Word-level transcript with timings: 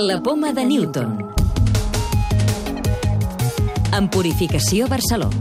La 0.00 0.22
poma 0.22 0.52
de 0.52 0.64
Newton. 0.64 1.18
En 3.98 4.06
Purificació 4.08 4.86
Barcelona. 4.86 5.34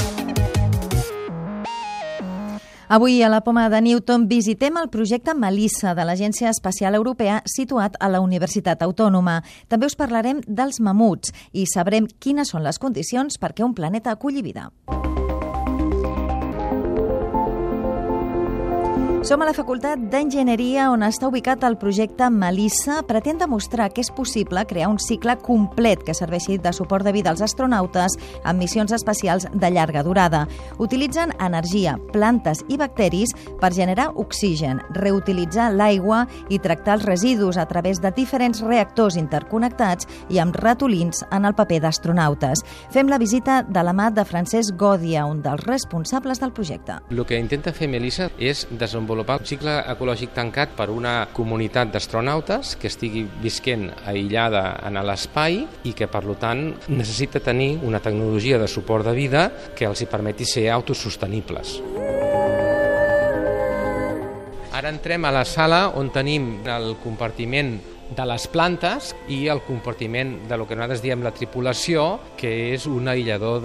Avui 2.89 3.21
a 3.21 3.29
la 3.29 3.43
Poma 3.45 3.67
de 3.69 3.83
Newton 3.85 4.25
visitem 4.25 4.79
el 4.81 4.89
projecte 4.89 5.35
Melissa 5.37 5.93
de 5.93 6.07
l'Agència 6.09 6.49
Espacial 6.49 6.97
Europea 6.97 7.43
situat 7.45 8.01
a 8.01 8.09
la 8.09 8.23
Universitat 8.25 8.81
Autònoma. 8.81 9.43
També 9.69 9.85
us 9.85 9.99
parlarem 9.99 10.41
dels 10.47 10.81
mamuts 10.81 11.35
i 11.53 11.69
sabrem 11.69 12.09
quines 12.17 12.49
són 12.49 12.65
les 12.65 12.81
condicions 12.81 13.37
perquè 13.37 13.61
un 13.61 13.77
planeta 13.77 14.09
aculli 14.09 14.41
vida. 14.41 14.71
Som 19.27 19.41
a 19.41 19.45
la 19.49 19.51
Facultat 19.51 19.99
d'Enginyeria 20.07 20.85
on 20.87 21.01
està 21.03 21.27
ubicat 21.27 21.65
el 21.67 21.73
projecte 21.75 22.29
Melissa. 22.31 23.01
Pretén 23.03 23.35
demostrar 23.41 23.89
que 23.91 23.99
és 23.99 24.07
possible 24.15 24.61
crear 24.69 24.87
un 24.87 25.01
cicle 25.03 25.33
complet 25.43 26.05
que 26.07 26.13
serveixi 26.15 26.55
de 26.63 26.71
suport 26.71 27.03
de 27.03 27.11
vida 27.11 27.33
als 27.33 27.43
astronautes 27.43 28.15
en 28.47 28.55
missions 28.55 28.93
espacials 28.95 29.43
de 29.51 29.69
llarga 29.75 30.05
durada. 30.07 30.45
Utilitzen 30.79 31.33
energia, 31.43 31.97
plantes 32.13 32.61
i 32.71 32.77
bacteris 32.79 33.33
per 33.59 33.73
generar 33.75 34.13
oxigen, 34.15 34.79
reutilitzar 34.95 35.73
l'aigua 35.75 36.21
i 36.47 36.61
tractar 36.63 36.95
els 36.95 37.05
residus 37.09 37.59
a 37.59 37.67
través 37.67 37.99
de 37.99 38.13
diferents 38.15 38.63
reactors 38.63 39.19
interconnectats 39.19 40.07
i 40.29 40.39
amb 40.39 40.55
ratolins 40.55 41.25
en 41.35 41.43
el 41.43 41.57
paper 41.59 41.81
d'astronautes. 41.83 42.63
Fem 42.95 43.11
la 43.11 43.19
visita 43.19 43.59
de 43.67 43.83
la 43.83 43.91
mà 43.91 44.07
de 44.07 44.23
Francesc 44.23 44.79
Gòdia, 44.79 45.27
un 45.27 45.43
dels 45.43 45.67
responsables 45.67 46.39
del 46.39 46.55
projecte. 46.55 47.01
El 47.11 47.25
que 47.27 47.43
intenta 47.43 47.75
fer 47.75 47.91
Melissa 47.91 48.31
és 48.39 48.63
desenvolupar 48.71 49.16
desenvolupar 49.17 49.41
un 49.41 49.47
cicle 49.49 49.73
ecològic 49.89 50.33
tancat 50.35 50.75
per 50.77 50.91
una 50.93 51.27
comunitat 51.33 51.89
d'astronautes 51.89 52.75
que 52.77 52.85
estigui 52.87 53.23
visquent 53.41 53.87
aïllada 54.05 54.77
en 54.85 54.99
l'espai 55.01 55.63
i 55.89 55.93
que, 55.97 56.05
per 56.05 56.21
tant, 56.37 56.75
necessita 56.87 57.41
tenir 57.41 57.79
una 57.81 57.99
tecnologia 57.99 58.59
de 58.59 58.67
suport 58.67 59.05
de 59.05 59.15
vida 59.17 59.49
que 59.73 59.87
els 59.89 60.01
hi 60.01 60.05
permeti 60.05 60.45
ser 60.45 60.69
autosostenibles. 60.69 61.79
Ara 64.77 64.93
entrem 64.93 65.25
a 65.25 65.33
la 65.33 65.45
sala 65.45 65.87
on 65.97 66.11
tenim 66.13 66.61
el 66.69 66.93
compartiment 67.01 67.79
de 68.15 68.25
les 68.27 68.47
plantes 68.47 69.11
i 69.31 69.47
el 69.51 69.61
compartiment 69.65 70.33
de 70.47 70.57
lo 70.57 70.67
que 70.67 70.75
nosaltres 70.77 71.03
diem 71.03 71.23
la 71.25 71.33
tripulació, 71.35 72.05
que 72.39 72.73
és 72.73 72.87
un 72.87 73.09
aïllador 73.11 73.61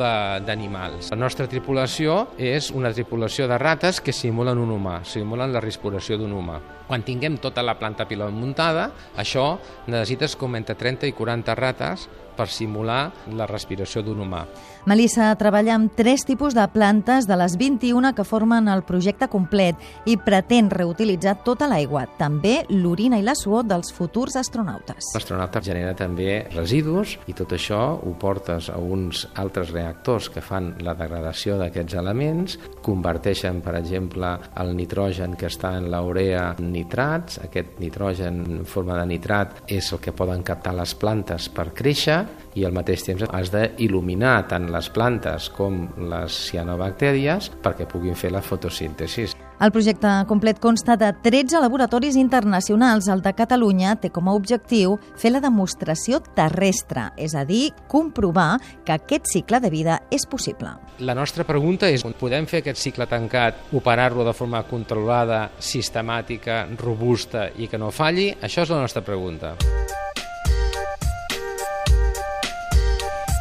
d'animals. 0.47 1.13
La 1.13 1.21
nostra 1.21 1.47
tripulació 1.51 2.33
és 2.39 2.73
una 2.75 2.93
tripulació 2.93 3.47
de 3.51 3.59
rates 3.61 4.01
que 4.03 4.15
simulen 4.17 4.59
un 4.59 4.73
humà, 4.75 5.01
simulen 5.05 5.53
la 5.55 5.63
respiració 5.63 6.19
d'un 6.19 6.35
humà. 6.35 6.59
Quan 6.89 7.05
tinguem 7.07 7.39
tota 7.41 7.63
la 7.65 7.79
planta 7.79 8.05
pilot 8.09 8.35
muntada, 8.35 8.91
això 9.17 9.55
necessites 9.87 10.37
com 10.37 10.59
entre 10.59 10.77
30 10.77 11.09
i 11.09 11.15
40 11.17 11.55
rates 11.57 12.09
per 12.43 12.51
simular 12.51 13.13
la 13.39 13.47
respiració 13.47 14.03
d'un 14.03 14.25
humà. 14.25 14.43
Melissa 14.91 15.29
treballa 15.39 15.77
amb 15.77 15.93
tres 15.95 16.25
tipus 16.27 16.57
de 16.59 16.65
plantes 16.75 17.29
de 17.31 17.37
les 17.39 17.55
21 17.55 18.11
que 18.17 18.25
formen 18.27 18.67
el 18.67 18.83
projecte 18.83 19.29
complet 19.31 19.79
i 20.11 20.17
pretén 20.19 20.73
reutilitzar 20.73 21.37
tota 21.47 21.69
l'aigua, 21.71 22.09
també 22.19 22.65
l'orina 22.73 23.21
i 23.21 23.23
la 23.23 23.37
suor 23.39 23.69
dels 23.71 23.93
futurs 23.95 24.35
astronautes. 24.41 25.13
L'astronauta 25.15 25.63
genera 25.63 25.95
també 25.95 26.49
residus 26.51 27.15
i 27.31 27.37
tot 27.39 27.55
això 27.55 27.79
ho 27.95 28.15
portes 28.19 28.73
a 28.73 28.81
uns 28.83 29.23
altres 29.39 29.71
reactors 29.71 30.33
que 30.35 30.43
fan 30.43 30.73
la 30.83 30.97
degradació 30.99 31.61
d'aquests 31.61 31.95
elements, 32.03 32.59
converteixen, 32.83 33.63
per 33.63 33.77
exemple, 33.79 34.35
el 34.59 34.75
nitrogen 34.75 35.39
que 35.39 35.47
està 35.47 35.77
en 35.79 35.87
l'urea 35.95 36.49
en 36.59 36.73
nitrats, 36.75 37.39
aquest 37.47 37.79
nitrogen 37.79 38.43
en 38.59 38.67
forma 38.67 38.99
de 38.99 39.07
nitrat 39.15 39.63
és 39.71 39.95
el 39.95 40.03
que 40.03 40.17
poden 40.17 40.43
captar 40.43 40.75
les 40.75 40.97
plantes 40.99 41.47
per 41.55 41.71
créixer 41.71 42.19
i 42.55 42.67
al 42.67 42.75
mateix 42.77 43.07
temps 43.07 43.25
has 43.29 43.53
d'il·luminar 43.53 44.37
tant 44.51 44.69
les 44.73 44.91
plantes 44.93 45.49
com 45.57 45.87
les 46.11 46.43
cianobactèries 46.51 47.53
perquè 47.63 47.89
puguin 47.89 48.19
fer 48.19 48.33
la 48.35 48.45
fotosíntesi. 48.45 49.31
El 49.63 49.71
projecte 49.71 50.11
complet 50.27 50.59
consta 50.59 50.97
de 50.99 51.13
13 51.23 51.61
laboratoris 51.63 52.17
internacionals. 52.19 53.07
El 53.07 53.23
de 53.23 53.31
Catalunya 53.39 53.95
té 53.95 54.11
com 54.11 54.27
a 54.27 54.35
objectiu 54.35 54.97
fer 55.15 55.31
la 55.31 55.43
demostració 55.45 56.19
terrestre, 56.35 57.13
és 57.15 57.37
a 57.39 57.45
dir, 57.47 57.71
comprovar 57.87 58.59
que 58.83 58.97
aquest 58.97 59.31
cicle 59.31 59.63
de 59.63 59.71
vida 59.71 60.01
és 60.11 60.27
possible. 60.27 60.75
La 60.99 61.15
nostra 61.15 61.47
pregunta 61.47 61.87
és, 61.87 62.03
podem 62.19 62.51
fer 62.51 62.65
aquest 62.65 62.83
cicle 62.83 63.07
tancat, 63.07 63.69
operar-lo 63.71 64.27
de 64.27 64.35
forma 64.35 64.67
controlada, 64.67 65.45
sistemàtica, 65.63 66.65
robusta 66.83 67.53
i 67.55 67.71
que 67.71 67.79
no 67.79 67.95
falli? 67.95 68.33
Això 68.43 68.67
és 68.67 68.75
la 68.75 68.83
nostra 68.83 69.07
pregunta. 69.07 69.55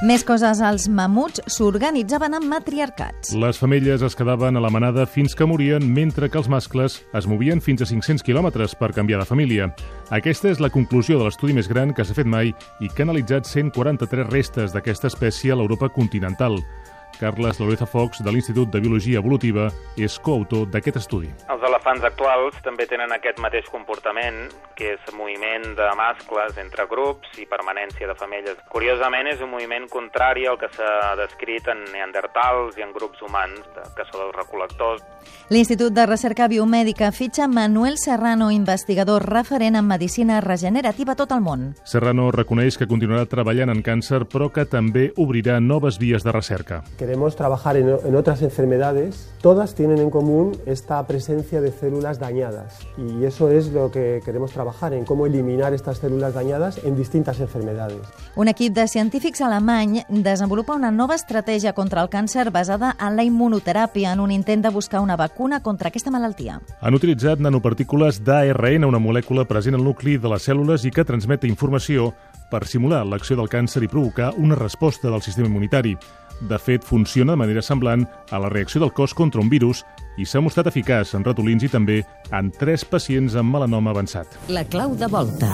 Més 0.01 0.23
coses, 0.25 0.57
els 0.66 0.88
mamuts 0.89 1.44
s'organitzaven 1.53 2.34
en 2.34 2.47
matriarcats. 2.50 3.35
Les 3.38 3.59
femelles 3.62 4.01
es 4.01 4.16
quedaven 4.17 4.57
a 4.57 4.63
la 4.63 4.72
manada 4.73 5.03
fins 5.06 5.35
que 5.38 5.45
morien, 5.45 5.84
mentre 5.94 6.25
que 6.25 6.39
els 6.41 6.50
mascles 6.50 6.95
es 7.13 7.28
movien 7.29 7.62
fins 7.62 7.84
a 7.85 7.85
500 7.85 8.25
quilòmetres 8.25 8.73
per 8.79 8.95
canviar 8.95 9.19
de 9.22 9.28
família. 9.29 9.67
Aquesta 10.09 10.50
és 10.50 10.57
la 10.57 10.72
conclusió 10.73 11.19
de 11.19 11.28
l'estudi 11.28 11.53
més 11.53 11.69
gran 11.69 11.94
que 11.94 12.01
s'ha 12.01 12.17
fet 12.17 12.25
mai 12.25 12.50
i 12.81 12.89
que 12.89 13.03
ha 13.03 13.07
analitzat 13.12 13.45
143 13.45 14.25
restes 14.31 14.73
d'aquesta 14.73 15.12
espècie 15.13 15.53
a 15.53 15.59
l'Europa 15.62 15.91
continental. 15.94 16.57
Carles 17.21 17.59
Loreza 17.61 17.85
Fox, 17.85 18.23
de 18.25 18.31
l'Institut 18.33 18.71
de 18.73 18.79
Biologia 18.81 19.19
Evolutiva, 19.21 19.67
és 19.93 20.17
coautor 20.25 20.65
d'aquest 20.73 20.97
estudi. 21.03 21.29
Els 21.53 21.65
elefants 21.67 22.07
actuals 22.07 22.57
també 22.65 22.87
tenen 22.89 23.13
aquest 23.13 23.37
mateix 23.43 23.67
comportament, 23.69 24.47
que 24.73 24.95
és 24.95 25.11
moviment 25.13 25.67
de 25.77 25.89
mascles 25.99 26.57
entre 26.57 26.87
grups 26.89 27.37
i 27.37 27.45
permanència 27.45 28.09
de 28.09 28.15
femelles. 28.17 28.57
Curiosament, 28.73 29.29
és 29.29 29.43
un 29.45 29.51
moviment 29.53 29.85
contrari 29.91 30.47
al 30.49 30.57
que 30.57 30.71
s'ha 30.73 31.13
descrit 31.19 31.69
en 31.69 31.83
neandertals 31.93 32.79
i 32.81 32.85
en 32.87 32.95
grups 32.95 33.21
humans, 33.21 33.61
que 33.93 34.07
són 34.09 34.25
els 34.25 34.33
recolectors. 34.39 35.05
L'Institut 35.51 35.93
de 35.93 36.07
Recerca 36.07 36.47
Biomèdica 36.47 37.11
fitxa 37.11 37.45
Manuel 37.51 37.99
Serrano, 38.01 38.49
investigador 38.55 39.27
referent 39.29 39.75
en 39.77 39.85
medicina 39.85 40.39
regenerativa 40.41 41.13
a 41.13 41.19
tot 41.19 41.35
el 41.35 41.45
món. 41.45 41.75
Serrano 41.85 42.31
reconeix 42.33 42.79
que 42.79 42.89
continuarà 42.89 43.27
treballant 43.29 43.69
en 43.69 43.85
càncer, 43.85 44.23
però 44.31 44.49
que 44.49 44.65
també 44.65 45.11
obrirà 45.21 45.59
noves 45.61 45.99
vies 46.01 46.25
de 46.25 46.33
recerca. 46.33 46.81
Queremos 47.11 47.35
trabajar 47.35 47.75
en, 47.75 47.89
en 48.05 48.16
otras 48.16 48.41
enfermedades. 48.41 49.29
Todas 49.41 49.75
tienen 49.75 49.97
en 49.97 50.09
común 50.09 50.57
esta 50.66 51.05
presencia 51.05 51.59
de 51.59 51.73
células 51.73 52.19
dañadas 52.19 52.88
y 52.97 53.25
eso 53.25 53.51
es 53.51 53.73
lo 53.73 53.91
que 53.91 54.22
queremos 54.23 54.53
trabajar, 54.53 54.94
en 54.94 55.03
cómo 55.03 55.25
eliminar 55.25 55.73
estas 55.73 55.97
células 55.97 56.33
dañadas 56.33 56.79
en 56.85 56.95
distintas 56.95 57.41
enfermedades. 57.41 58.00
Un 58.38 58.47
equip 58.47 58.73
de 58.73 58.88
científics 58.88 59.41
alemany 59.41 60.05
desenvolupa 60.07 60.73
una 60.73 60.89
nova 60.89 61.16
estratègia 61.16 61.73
contra 61.73 62.01
el 62.01 62.07
càncer 62.07 62.50
basada 62.50 62.95
en 62.97 63.17
la 63.17 63.27
immunoteràpia 63.27 64.13
en 64.13 64.21
un 64.21 64.31
intent 64.31 64.63
de 64.63 64.69
buscar 64.69 65.01
una 65.01 65.17
vacuna 65.17 65.61
contra 65.61 65.89
aquesta 65.89 66.16
malaltia. 66.16 66.61
Han 66.79 66.95
utilitzat 66.95 67.44
nanopartícules 67.44 68.23
d'ARN, 68.23 68.88
una 68.88 69.03
molècula 69.03 69.44
present 69.44 69.75
al 69.75 69.83
nucli 69.83 70.16
de 70.16 70.31
les 70.31 70.47
cèl·lules 70.47 70.88
i 70.88 70.95
que 70.95 71.03
transmet 71.03 71.44
informació 71.44 72.13
per 72.47 72.63
simular 72.67 73.03
l'acció 73.03 73.35
del 73.35 73.51
càncer 73.51 73.83
i 73.83 73.91
provocar 73.91 74.31
una 74.38 74.55
resposta 74.55 75.11
del 75.11 75.19
sistema 75.21 75.51
immunitari. 75.51 75.97
De 76.50 76.57
fet, 76.57 76.84
funciona 76.84 77.35
de 77.35 77.41
manera 77.44 77.62
semblant 77.62 78.07
a 78.31 78.40
la 78.41 78.50
reacció 78.50 78.81
del 78.81 78.94
cos 78.94 79.13
contra 79.13 79.41
un 79.41 79.50
virus 79.50 79.85
i 80.18 80.25
s'ha 80.25 80.41
mostrat 80.41 80.72
eficaç 80.72 81.13
en 81.16 81.25
ratolins 81.28 81.63
i 81.63 81.72
també 81.72 82.02
en 82.31 82.52
tres 82.57 82.85
pacients 82.85 83.38
amb 83.38 83.53
melanoma 83.53 83.94
avançat. 83.94 84.40
La 84.50 84.66
clau 84.66 84.97
de 84.97 85.09
volta. 85.12 85.53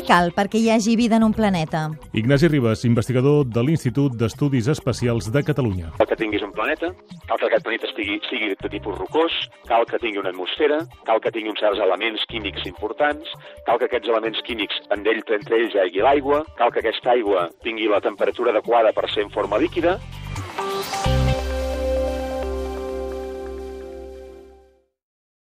Què 0.00 0.06
cal 0.08 0.30
perquè 0.32 0.56
hi 0.56 0.70
hagi 0.72 0.94
vida 0.96 1.18
en 1.20 1.26
un 1.26 1.34
planeta? 1.36 1.80
Ignasi 2.16 2.48
Ribas, 2.48 2.86
investigador 2.88 3.42
de 3.44 3.60
l'Institut 3.60 4.14
d'Estudis 4.16 4.70
Espacials 4.72 5.26
de 5.34 5.42
Catalunya. 5.44 5.90
Cal 5.98 6.08
que 6.08 6.16
tinguis 6.16 6.40
un 6.46 6.54
planeta, 6.56 6.88
cal 7.28 7.36
que 7.36 7.50
aquest 7.50 7.66
planeta 7.66 7.84
estigui, 7.90 8.16
sigui 8.30 8.48
de 8.54 8.70
tipus 8.72 8.96
rocós, 8.96 9.36
cal 9.68 9.84
que 9.90 10.00
tingui 10.00 10.22
una 10.22 10.32
atmosfera, 10.32 10.78
cal 11.04 11.20
que 11.20 11.34
tingui 11.34 11.52
uns 11.52 11.60
certs 11.60 11.84
elements 11.84 12.24
químics 12.32 12.64
importants, 12.70 13.28
cal 13.66 13.76
que 13.76 13.90
aquests 13.90 14.08
elements 14.08 14.40
químics 14.48 14.80
en 14.88 15.04
ell, 15.04 15.20
entre 15.36 15.60
ells 15.60 15.76
hi 15.76 15.84
hagi 15.84 16.06
l'aigua, 16.06 16.46
cal 16.56 16.72
que 16.72 16.80
aquesta 16.80 17.12
aigua 17.12 17.50
tingui 17.60 17.92
la 17.92 18.00
temperatura 18.00 18.56
adequada 18.56 18.96
per 18.96 19.04
ser 19.12 19.28
en 19.28 19.34
forma 19.36 19.60
líquida, 19.60 19.98